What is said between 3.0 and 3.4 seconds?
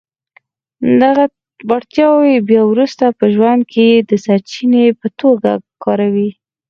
په